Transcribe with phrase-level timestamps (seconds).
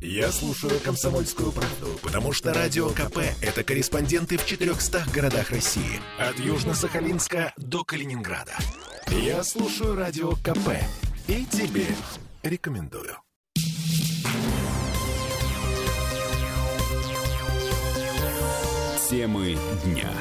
[0.00, 6.00] Я слушаю «Комсомольскую правду», потому что «Радио КП»— это корреспонденты в 400 городах России.
[6.20, 8.52] От Южно-Сахалинска до Калининграда.
[9.08, 10.70] Я слушаю «Радио КП»
[11.26, 11.86] и тебе
[12.44, 13.16] рекомендую.
[19.10, 20.12] Темы дня.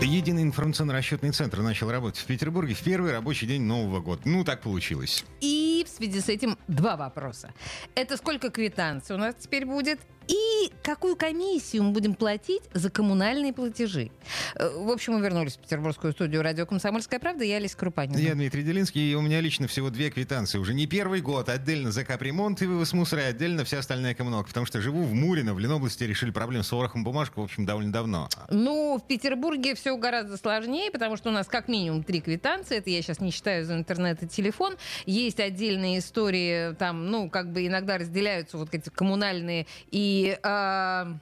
[0.00, 4.22] Единый информационно-расчетный центр начал работать в Петербурге в первый рабочий день Нового года.
[4.24, 5.24] Ну, так получилось.
[5.40, 5.61] И
[6.02, 7.52] связи с этим два вопроса.
[7.94, 10.00] Это сколько квитанций у нас теперь будет?
[10.28, 14.10] И какую комиссию мы будем платить за коммунальные платежи?
[14.54, 17.44] Э, В общем, мы вернулись в петербургскую студию радио «Комсомольская правда».
[17.44, 18.18] Я Олеся Крупанина.
[18.18, 20.58] Я Дмитрий Делинский, и у меня лично всего две квитанции.
[20.58, 21.48] Уже не первый год.
[21.48, 24.48] Отдельно за капремонт и вывоз мусора, и отдельно вся остальная коммуналка.
[24.48, 27.92] Потому что живу в Мурино, в Ленобласти, решили проблему с ворохом бумажек, в общем, довольно
[27.92, 28.28] давно.
[28.50, 32.76] Ну, в Петербурге все гораздо сложнее, потому что у нас как минимум три квитанции.
[32.78, 34.76] Это я сейчас не считаю за интернет и телефон.
[35.06, 41.14] Есть отдельные истории, там, ну, как бы иногда разделяются вот эти коммунальные и э,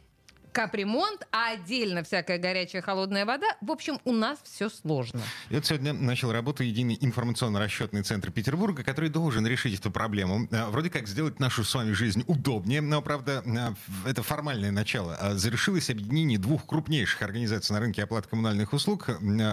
[0.52, 3.46] капремонт, а отдельно всякая горячая холодная вода.
[3.60, 5.20] В общем, у нас все сложно.
[5.48, 10.48] И вот сегодня начал работу единый информационно-расчетный центр Петербурга, который должен решить эту проблему.
[10.52, 13.74] А, Вроде как сделать нашу с вами жизнь удобнее, но, правда, а,
[14.08, 15.16] это формальное начало.
[15.34, 19.08] Завершилось объединение двух крупнейших организаций на рынке оплаты коммунальных услуг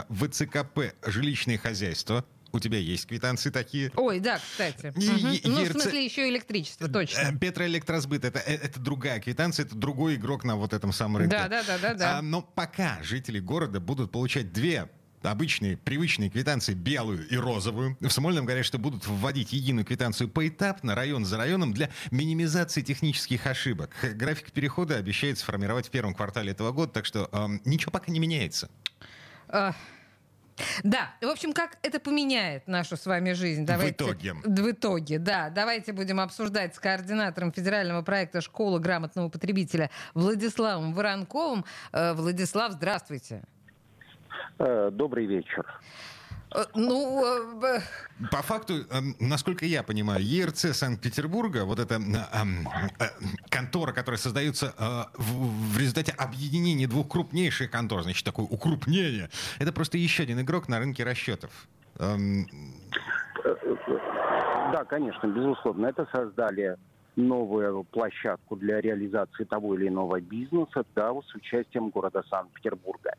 [0.09, 2.25] ВЦКП «Жилищное хозяйство».
[2.51, 3.91] У тебя есть квитанции такие?
[3.95, 4.93] Ой, да, кстати.
[4.97, 7.19] И- и- Ну, в ЕРЦ смысле, еще электричество, точно.
[7.19, 11.35] Э, Петроэлектросбыт это, э, это другая квитанция, это другой игрок на вот этом самом рынке.
[11.37, 12.17] Да, да, да, да, да.
[12.17, 14.89] А, но пока жители города будут получать две
[15.23, 17.97] обычные, привычные квитанции, белую и розовую.
[17.99, 23.45] В Смольном говорят, что будут вводить единую квитанцию поэтапно, район за районом, для минимизации технических
[23.47, 23.89] ошибок.
[24.13, 28.19] График перехода обещает сформировать в первом квартале этого года, так что эм, ничего пока не
[28.19, 28.69] меняется.
[29.49, 29.73] А,
[30.83, 33.65] Да, в общем, как это поменяет нашу с вами жизнь?
[33.65, 34.33] Давайте, итоге.
[34.33, 35.49] В итоге, да.
[35.49, 41.65] Давайте будем обсуждать с координатором федерального проекта «Школа грамотного потребителя» Владиславом Воронковым.
[41.91, 43.43] Э, Владислав, здравствуйте.
[44.59, 45.65] Э, Добрый вечер.
[46.55, 52.67] Э, Ну, э, э, По факту, эм, насколько я понимаю, ЕРЦ Санкт-Петербурга, вот эта эм,
[53.49, 54.73] контора, которая создается
[55.17, 60.67] в, в результате объединения двух крупнейших контор, значит, такое укрупнение, это просто еще один игрок
[60.69, 61.51] на рынке расчетов.
[61.99, 62.47] Эм,
[64.73, 65.87] Да, конечно, безусловно.
[65.87, 66.75] Это создали
[67.17, 73.13] новую площадку для реализации того или иного бизнеса, да, с участием города Санкт-Петербурга.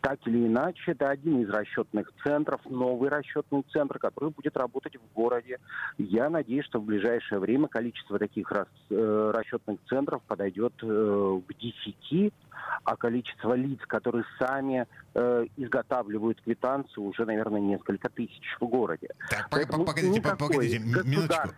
[0.00, 5.14] Так или иначе, это один из расчетных центров, новый расчетный центр, который будет работать в
[5.14, 5.58] городе.
[5.98, 12.32] Я надеюсь, что в ближайшее время количество таких э, расчетных центров подойдет э, к 10,
[12.84, 19.08] а количество лиц, которые сами э, изготавливают квитанции, уже, наверное, несколько тысяч в городе.
[19.30, 21.54] Так, Поэтому погодите, по- никакой погодите, минуточку.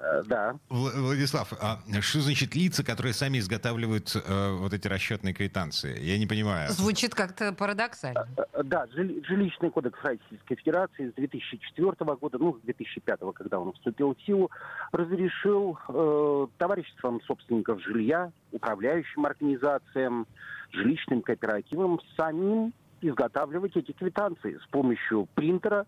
[0.00, 0.54] э, да.
[0.70, 5.98] Вла- Владислав, а что значит лица, которые сами изготавливают э, вот эти расчетные квитанции?
[6.00, 6.70] Я не понимаю.
[6.70, 8.26] звучит как-то парадоксально.
[8.52, 13.72] Э, Да, жили- жилищный кодекс Российской Федерации с 2004 года, ну, с 2005, когда он
[13.72, 14.50] вступил в силу,
[14.92, 20.26] разрешил э, товариществам собственников жилья, управляющим организациям,
[20.72, 25.86] жилищным кооперативам самим изготавливать эти квитанции с помощью принтера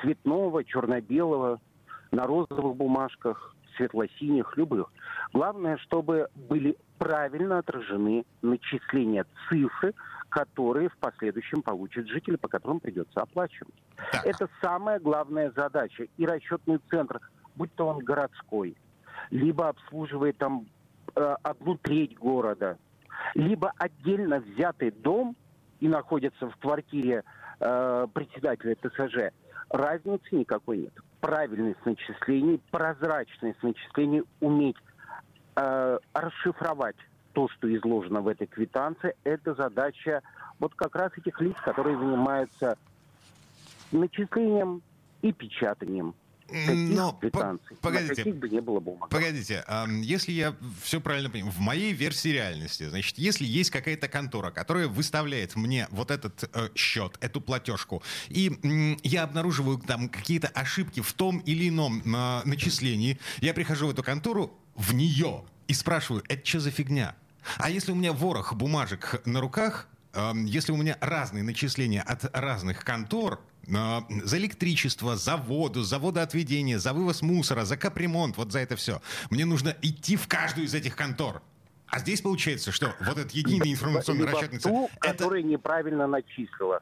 [0.00, 1.60] цветного, черно-белого,
[2.10, 4.92] на розовых бумажках, светло-синих, любых.
[5.32, 9.94] Главное, чтобы были правильно отражены начисления цифры,
[10.28, 13.74] которые в последующем получит житель, по которым придется оплачивать.
[14.12, 14.26] Так.
[14.26, 16.06] Это самая главная задача.
[16.16, 17.20] И расчетный центр,
[17.56, 18.76] будь то он городской,
[19.30, 20.66] либо обслуживает там
[21.14, 22.78] одну треть города,
[23.34, 25.36] либо отдельно взятый дом
[25.80, 27.24] и находится в квартире
[27.58, 29.32] э, председателя ТСЖ,
[29.70, 30.92] разницы никакой нет.
[31.20, 34.76] Правильность начислений, прозрачность начислений, уметь
[35.56, 36.96] э, расшифровать
[37.32, 40.22] то, что изложено в этой квитанции, это задача
[40.58, 42.76] вот как раз этих лиц, которые занимаются
[43.92, 44.82] начислением
[45.22, 46.14] и печатанием
[46.52, 49.08] Но, квитанций, погодите, каких бы не было бумаг.
[49.08, 49.64] Погодите,
[50.02, 54.88] если я все правильно понимаю, в моей версии реальности, значит, если есть какая-то контора, которая
[54.88, 61.00] выставляет мне вот этот э, счет, эту платежку, и м, я обнаруживаю там какие-то ошибки
[61.00, 66.24] в том или ином э, начислении, я прихожу в эту контору, в нее, и спрашиваю,
[66.28, 67.14] это что за фигня?
[67.58, 69.88] А если у меня ворох бумажек на руках,
[70.34, 76.78] если у меня разные начисления от разных контор, э, за электричество, за воду, за водоотведение,
[76.78, 80.74] за вывоз мусора, за капремонт, вот за это все, мне нужно идти в каждую из
[80.74, 81.42] этих контор.
[81.86, 84.92] А здесь получается, что вот этот единый информационный расчетный ту, центр...
[85.02, 86.80] это- которая неправильно начислила.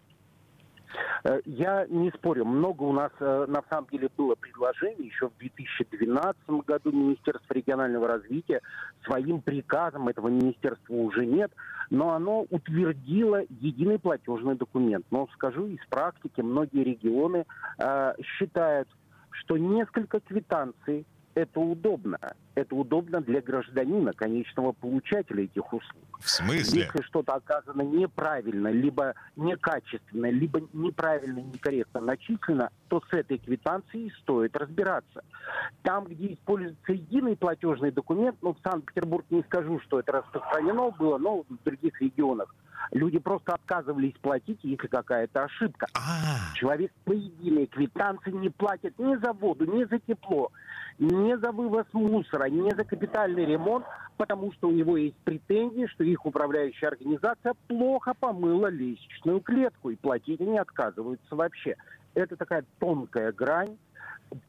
[1.25, 5.07] Э, я не спорю, много у нас э, на самом деле было предложений.
[5.07, 8.61] Еще в 2012 году Министерство регионального развития
[9.05, 11.51] своим приказом, этого министерства уже нет,
[11.91, 15.07] но оно утвердило единый платежный документ.
[15.11, 17.45] Но скажу из практики, многие регионы
[17.79, 18.89] э, считают,
[19.31, 21.07] что несколько квитанций
[21.39, 22.19] это удобно.
[22.55, 26.19] Это удобно для гражданина, конечного получателя этих услуг.
[26.21, 26.83] В смысле?
[26.83, 34.57] Если что-то оказано неправильно, либо некачественно, либо неправильно, некорректно начислено, то с этой квитанцией стоит
[34.57, 35.23] разбираться.
[35.83, 41.19] Там, где используется единый платежный документ, ну, в Санкт-Петербург не скажу, что это распространено было,
[41.19, 42.53] но в других регионах,
[42.93, 45.87] Люди просто отказывались платить, если какая-то ошибка.
[45.95, 46.55] А-а-а.
[46.55, 50.51] Человек по единой квитанции не платит ни за воду, ни за тепло,
[50.99, 53.85] ни за вывоз мусора, ни за капитальный ремонт,
[54.17, 59.97] потому что у него есть претензии, что их управляющая организация плохо помыла лестничную клетку, и
[59.97, 61.77] платить они отказываются вообще.
[62.15, 63.77] Это такая тонкая грань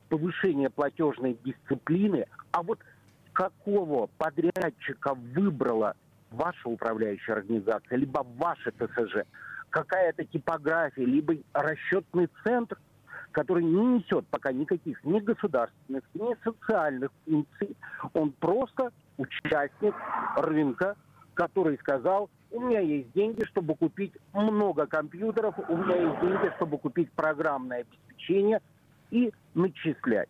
[0.07, 2.25] повышения платежной дисциплины.
[2.51, 2.79] А вот
[3.33, 5.95] какого подрядчика выбрала
[6.31, 9.25] ваша управляющая организация, либо ваше ТСЖ,
[9.69, 12.77] какая-то типография, либо расчетный центр,
[13.31, 17.75] который не несет пока никаких ни государственных, ни социальных функций.
[18.13, 19.93] Он просто участник
[20.37, 20.95] рынка,
[21.35, 26.79] который сказал, у меня есть деньги, чтобы купить много компьютеров, у меня есть деньги, чтобы
[26.79, 28.61] купить программное обеспечение
[29.11, 30.29] и начислять.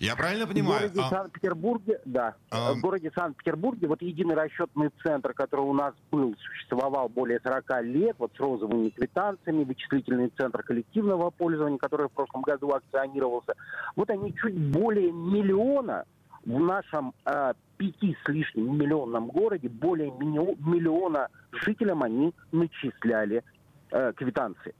[0.00, 0.88] Я правильно понимаю?
[0.88, 1.10] В городе а...
[1.10, 2.72] Санкт-Петербурге, да, а...
[2.72, 8.16] в городе Санкт-Петербурге вот единый расчетный центр, который у нас был, существовал более 40 лет,
[8.18, 13.52] вот с розовыми квитанциями, вычислительный центр коллективного пользования, который в прошлом году акционировался,
[13.94, 16.06] вот они чуть более миллиона
[16.46, 23.44] в нашем э, пяти с лишним миллионном городе, более миллиона жителям они начисляли
[23.90, 24.74] э, квитанции.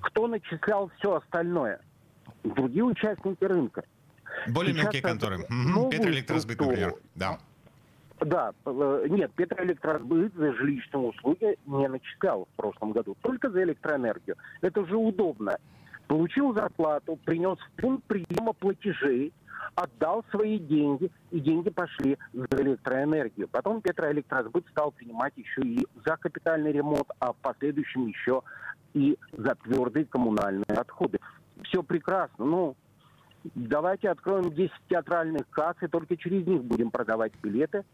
[0.00, 1.82] Кто начислял все остальное–
[2.44, 3.84] другие участники рынка.
[4.48, 5.38] Более Сейчас мелкие конторы.
[5.38, 5.90] Угу.
[5.90, 6.94] Петроэлектросбыт, например.
[7.14, 7.38] Да.
[8.20, 14.36] Да, э, нет, Петроэлектросбыт за жилищные услуги не начислял в прошлом году, только за электроэнергию.
[14.60, 15.56] Это же удобно.
[16.06, 19.32] Получил зарплату, принес в пункт приема платежей,
[19.74, 23.48] отдал свои деньги, и деньги пошли за электроэнергию.
[23.48, 28.42] Потом Петроэлектросбыт стал принимать еще и за капитальный ремонт, а в последующем еще
[28.94, 31.18] и за твердые коммунальные отходы
[31.72, 32.44] все прекрасно.
[32.44, 32.76] Ну,
[33.54, 37.84] давайте откроем 10 театральных касс, и только через них будем продавать билеты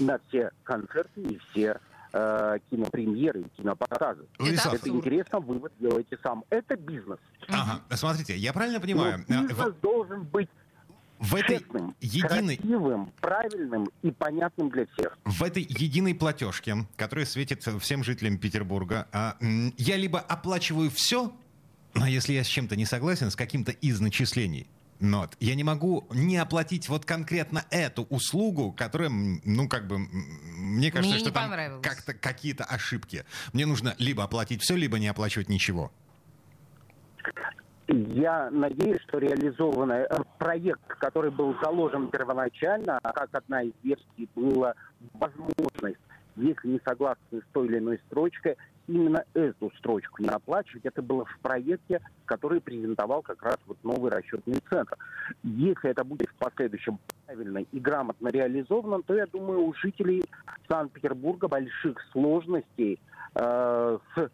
[0.00, 1.78] на все концерты и все
[2.12, 4.24] э, кинопремьеры и кинопоказы.
[4.38, 4.74] Владислав.
[4.74, 6.44] Это интересно, вывод делаете сам.
[6.48, 7.18] Это бизнес.
[7.48, 9.24] Ага, смотрите, я правильно понимаю?
[9.28, 9.80] Но бизнес в...
[9.80, 10.48] должен быть
[11.18, 12.56] в этой честным, единой...
[12.56, 15.16] красивым, правильным и понятным для всех.
[15.24, 19.36] В этой единой платежке, которая светит всем жителям Петербурга, а,
[19.78, 21.32] я либо оплачиваю все,
[21.96, 24.68] но если я с чем-то не согласен, с каким-то из начислений,
[25.00, 30.90] но я не могу не оплатить вот конкретно эту услугу, которая, ну, как бы, мне
[30.90, 33.24] кажется, мне что там как-то какие-то ошибки.
[33.52, 35.90] Мне нужно либо оплатить все, либо не оплачивать ничего.
[37.88, 44.28] Я надеюсь, что реализованный э, проект, который был заложен первоначально, а как одна из версий
[44.34, 44.74] была
[45.12, 46.00] возможность,
[46.34, 50.84] если не согласны с той или иной строчкой, именно эту строчку не оплачивать.
[50.84, 54.96] Это было в проекте, который презентовал как раз вот новый расчетный центр.
[55.42, 60.24] Если это будет в последующем правильно и грамотно реализовано, то я думаю, у жителей
[60.68, 63.00] Санкт-Петербурга больших сложностей
[63.34, 64.30] э, с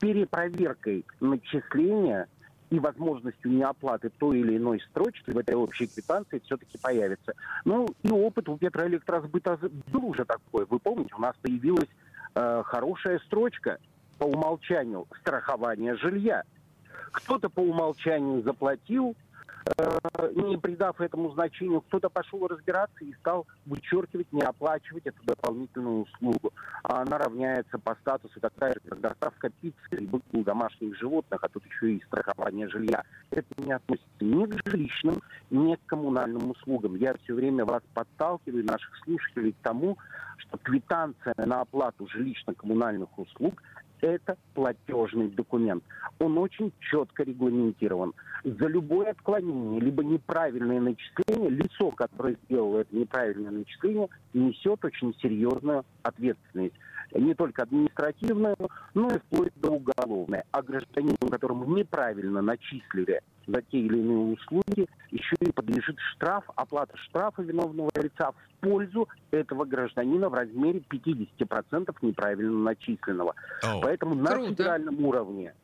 [0.00, 2.28] перепроверкой начисления
[2.70, 7.34] и возможностью неоплаты той или иной строчки в этой общей квитанции все-таки появится.
[7.64, 9.58] Ну и опыт у Петроэлектросбыта
[9.92, 10.66] был уже такой.
[10.66, 11.88] Вы помните, у нас появилась
[12.34, 13.78] э, хорошая строчка
[14.18, 16.42] по умолчанию страхование жилья.
[17.12, 19.14] Кто-то по умолчанию заплатил,
[19.78, 26.02] э, не придав этому значению, кто-то пошел разбираться и стал вычеркивать, не оплачивать эту дополнительную
[26.02, 26.52] услугу.
[26.82, 31.64] А она равняется по статусу такая же, как доставка пиццы либо домашних животных, а тут
[31.66, 33.04] еще и страхование жилья.
[33.30, 36.96] Это не относится ни к жилищным, ни к коммунальным услугам.
[36.96, 39.98] Я все время вас подталкиваю, наших слушателей, к тому,
[40.38, 43.62] что квитанция на оплату жилищно-коммунальных услуг–
[44.04, 45.82] это платежный документ.
[46.18, 48.12] Он очень четко регламентирован.
[48.44, 55.84] За любое отклонение, либо неправильное начисление, лицо, которое сделало это неправильное начисление, несет очень серьезную
[56.02, 56.74] ответственность.
[57.14, 58.56] Не только административную,
[58.94, 60.42] но и вплоть до уголовной.
[60.50, 66.96] А гражданину, которому неправильно начислили за те или иные услуги, еще и подлежит штраф, оплата
[66.96, 73.34] штрафа виновного лица в пользу этого гражданина в размере 50% неправильно начисленного.
[73.62, 73.80] Oh.
[73.82, 74.48] Поэтому на Круто.
[74.50, 75.54] федеральном уровне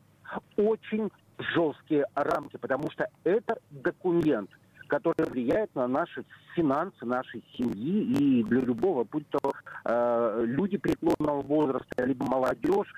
[0.56, 4.50] очень жесткие рамки, потому что это документ,
[4.90, 9.52] который влияет на наши финансы нашей семьи и для любого, будь то
[9.84, 12.92] э, люди преклонного возраста, либо молодежь,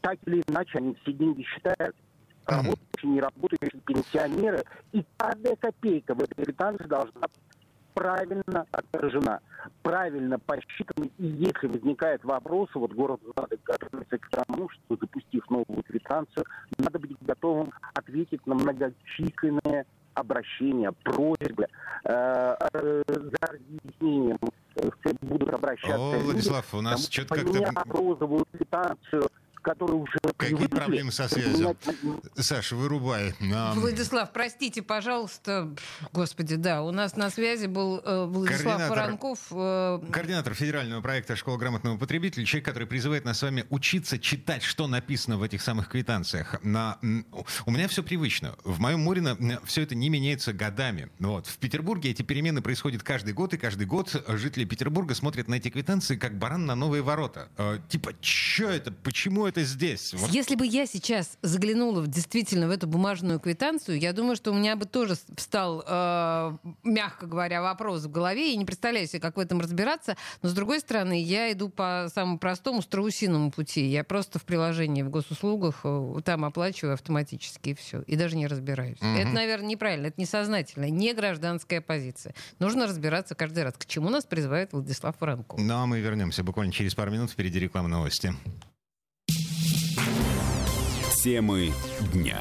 [0.00, 1.94] так или иначе они все деньги считают.
[2.46, 4.62] Работающие, не работающие пенсионеры.
[4.92, 7.22] И каждая копейка в этой квитанции должна
[7.92, 9.40] правильно отражена,
[9.82, 11.06] правильно посчитана.
[11.18, 16.44] И если возникает вопрос, вот город надо готовиться к тому, что запустив новую квитанцию,
[16.78, 21.66] надо быть готовым ответить на многочисленные обращения, просьбы,
[22.04, 24.38] э, э, за разъяснением
[25.22, 25.96] будут обращаться.
[25.96, 27.72] О, Владислав, у нас что-то как-то...
[27.86, 29.28] розовую квитанцию
[29.66, 30.18] которые уже...
[30.36, 31.76] Какие проблемы со связью?
[32.36, 33.34] Саша, вырубай.
[33.74, 35.74] Владислав, простите, пожалуйста.
[36.12, 39.38] Господи, да, у нас на связи был э, Владислав Координатор, Воронков.
[39.50, 40.00] Э...
[40.12, 44.86] Координатор федерального проекта «Школа грамотного потребителя», человек, который призывает нас с вами учиться читать, что
[44.86, 46.62] написано в этих самых квитанциях.
[46.62, 46.98] На...
[47.64, 48.54] У меня все привычно.
[48.62, 51.08] В моем Морино все это не меняется годами.
[51.18, 51.48] Вот.
[51.48, 55.70] В Петербурге эти перемены происходят каждый год, и каждый год жители Петербурга смотрят на эти
[55.70, 57.48] квитанции как баран на новые ворота.
[57.58, 58.92] Э, типа, что это?
[58.92, 60.12] Почему это это здесь.
[60.12, 60.30] Вот.
[60.30, 64.76] Если бы я сейчас заглянула действительно в эту бумажную квитанцию, я думаю, что у меня
[64.76, 68.52] бы тоже встал, э, мягко говоря, вопрос в голове.
[68.52, 70.16] И не представляю себе, как в этом разбираться.
[70.42, 73.86] Но, с другой стороны, я иду по самому простому страусиному пути.
[73.86, 78.02] Я просто в приложении в госуслугах э, там оплачиваю автоматически и все.
[78.02, 78.98] И даже не разбираюсь.
[78.98, 79.08] Угу.
[79.08, 80.06] Это, наверное, неправильно.
[80.08, 80.90] Это несознательно.
[80.90, 82.34] Не гражданская позиция.
[82.58, 83.74] Нужно разбираться каждый раз.
[83.78, 85.58] К чему нас призывает Владислав Воронков.
[85.58, 87.30] Ну, а мы вернемся буквально через пару минут.
[87.30, 88.34] Впереди реклама новости.
[91.26, 91.72] Темы
[92.12, 92.38] дня.